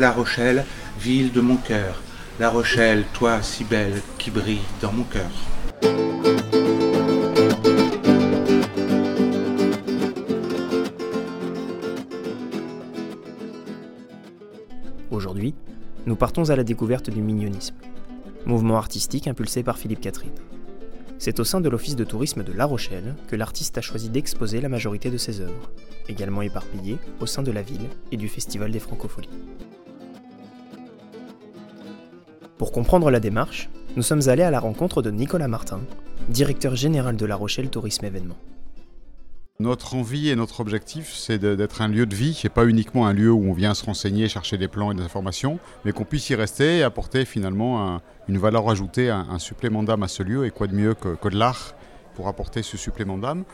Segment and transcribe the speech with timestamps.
[0.00, 0.64] La Rochelle,
[1.00, 2.00] ville de mon cœur.
[2.38, 5.28] La Rochelle, toi si belle qui brille dans mon cœur.
[15.10, 15.56] Aujourd'hui,
[16.06, 17.74] nous partons à la découverte du mignonisme,
[18.46, 20.30] mouvement artistique impulsé par Philippe Catherine.
[21.18, 24.60] C'est au sein de l'Office de tourisme de La Rochelle que l'artiste a choisi d'exposer
[24.60, 25.72] la majorité de ses œuvres,
[26.08, 29.28] également éparpillées au sein de la ville et du Festival des Francopholies.
[32.58, 35.78] Pour comprendre la démarche, nous sommes allés à la rencontre de Nicolas Martin,
[36.28, 38.34] directeur général de La Rochelle Tourisme Événement.
[39.60, 43.12] Notre envie et notre objectif, c'est d'être un lieu de vie et pas uniquement un
[43.12, 46.30] lieu où on vient se renseigner, chercher des plans et des informations, mais qu'on puisse
[46.30, 50.44] y rester et apporter finalement une valeur ajoutée, un, supplément d'âme à ce lieu.
[50.44, 51.74] Et quoi de mieux que, de l'art
[52.16, 53.44] pour apporter ce supplément d'âme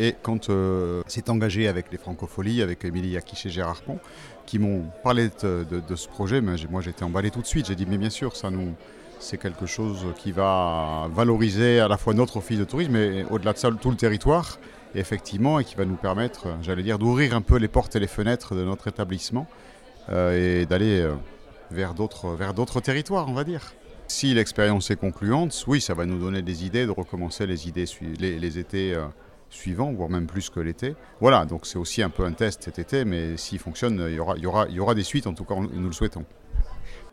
[0.00, 3.98] et quand euh, c'est engagé avec les francopholies, avec Émilie Yakish et Gérard Pont,
[4.46, 7.66] qui m'ont parlé de, ce projet, mais moi j'étais emballé tout de suite.
[7.66, 8.72] J'ai dit, mais bien sûr, ça nous,
[9.18, 13.52] c'est quelque chose qui va valoriser à la fois notre office de tourisme, mais au-delà
[13.52, 14.58] de ça, tout le territoire
[14.94, 18.06] effectivement, et qui va nous permettre, j'allais dire, d'ouvrir un peu les portes et les
[18.06, 19.46] fenêtres de notre établissement
[20.10, 21.14] euh, et d'aller euh,
[21.70, 23.74] vers d'autres territoires, on va dire.
[24.08, 27.84] Si l'expérience est concluante, oui, ça va nous donner des idées de recommencer les, idées,
[28.18, 29.06] les, étés euh,
[29.50, 30.94] suivants, voire même plus que l'été.
[31.20, 34.18] Voilà, donc c'est aussi un peu un test cet été, mais s'il fonctionne, il y
[34.18, 36.24] aura, y, aura, y aura des suites, en tout cas, nous le souhaitons.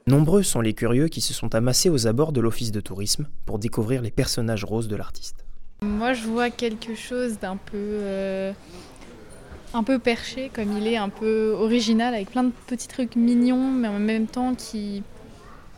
[0.07, 3.59] Nombreux sont les curieux qui se sont amassés aux abords de l'office de tourisme pour
[3.59, 5.45] découvrir les personnages roses de l'artiste.
[5.81, 8.53] Moi, je vois quelque chose d'un peu, euh,
[9.73, 13.69] un peu perché, comme il est, un peu original, avec plein de petits trucs mignons,
[13.69, 15.03] mais en même temps qui,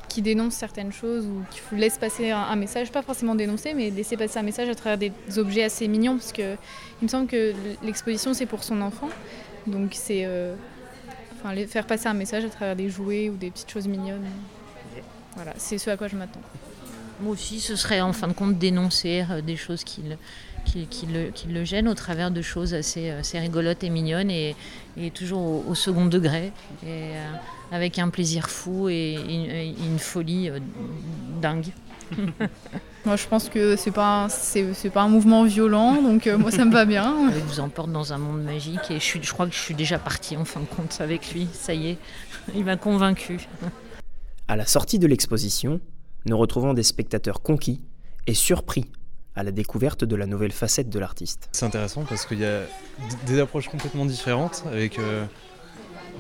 [0.10, 4.18] qui dénoncent certaines choses ou qui laissent passer un, message, pas forcément dénoncer, mais laisser
[4.18, 6.56] passer un message à travers des objets assez mignons, parce que
[7.02, 9.10] il me semble que l'exposition c'est pour son enfant,
[9.68, 10.56] donc c'est euh,
[11.38, 14.26] enfin, faire passer un message à travers des jouets ou des petites choses mignonnes.
[15.36, 16.42] Voilà, c'est ce à quoi je m'attends.
[17.22, 20.16] Moi aussi, ce serait en fin de compte dénoncer euh, des choses qui le,
[20.86, 21.08] qui,
[21.48, 24.56] le, gênent au travers de choses assez, assez rigolotes et mignonnes et,
[25.14, 26.52] toujours au, second degré,
[26.84, 27.32] et, euh,
[27.72, 30.60] avec un plaisir fou et une, folie euh,
[31.42, 31.68] dingue.
[33.06, 36.72] moi, je pense que c'est pas c'est, pas un mouvement violent, donc moi ça me
[36.72, 37.30] va bien.
[37.36, 39.76] Il vous emporte dans un monde magique et je, suis, je crois que je suis
[39.76, 41.48] déjà partie en fin de compte avec lui.
[41.54, 41.98] Ça y est,
[42.56, 43.48] il m'a convaincu.
[44.48, 45.80] À la sortie de l'exposition,
[46.30, 47.82] nous retrouvons des spectateurs conquis
[48.28, 48.86] et surpris
[49.36, 51.50] à la découverte de la nouvelle facette de l'artiste.
[51.52, 52.62] C'est intéressant parce qu'il y a
[53.26, 55.26] des approches complètement différentes avec euh,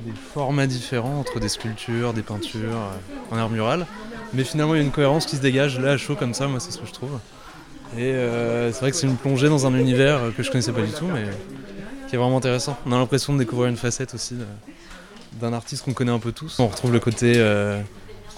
[0.05, 3.85] des formats différents entre des sculptures, des peintures, euh, en art mural.
[4.33, 6.47] Mais finalement, il y a une cohérence qui se dégage là à chaud comme ça,
[6.47, 7.19] moi c'est ce que je trouve.
[7.97, 10.81] Et euh, c'est vrai que c'est une plongée dans un univers que je connaissais pas
[10.81, 11.25] du tout, mais
[12.07, 12.77] qui est vraiment intéressant.
[12.85, 14.35] On a l'impression de découvrir une facette aussi
[15.33, 16.59] d'un artiste qu'on connaît un peu tous.
[16.59, 17.33] On retrouve le côté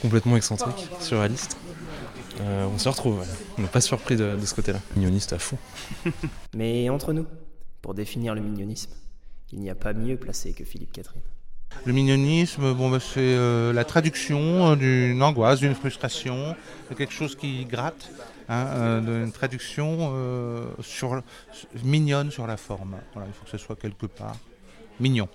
[0.01, 1.57] complètement excentrique, surréaliste.
[2.41, 3.23] Euh, on se retrouve,
[3.57, 4.79] on n'est pas surpris de, ce côté-là.
[4.95, 5.57] Mignoniste à fond.
[6.56, 7.28] Mais entre nous,
[7.81, 8.91] pour définir le mignonisme,
[9.51, 11.22] il n'y a pas mieux placé que Philippe Catherine.
[11.85, 16.56] Le mignonisme, bon, bah, c'est euh, la traduction euh, d'une angoisse, d'une frustration,
[16.89, 18.12] de quelque chose qui gratte,
[18.50, 20.13] hein, une traduction
[20.81, 21.22] sur,
[21.83, 22.95] mignonne sur la forme.
[23.13, 24.35] Voilà, il faut que ce soit quelque part
[25.00, 25.29] mignon,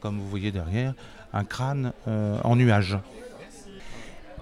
[0.00, 0.94] comme vous voyez derrière,
[1.32, 2.98] un crâne en nuage.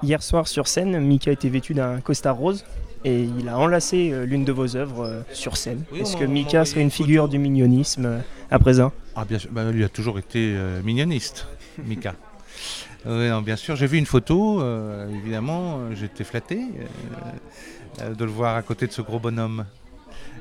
[0.03, 2.65] Hier soir sur scène, Mika était vêtu d'un costard rose
[3.05, 5.84] et il a enlacé euh, l'une de vos œuvres euh, sur scène.
[5.94, 8.19] Est-ce que Mika serait une figure du mignonisme euh,
[8.50, 8.93] à présent?
[9.15, 11.47] Ah bien sûr, bah, lui a toujours été mignoniste,
[11.84, 12.15] Mika.
[13.06, 14.62] bien sûr, j'ai vu une photo,
[15.10, 16.61] évidemment, j'étais flatté
[18.00, 19.66] de le voir à côté de ce gros bonhomme.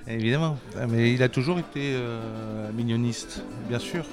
[0.07, 0.57] Évidemment,
[0.89, 1.95] mais il a toujours été
[2.73, 4.05] mignoniste, bien sûr.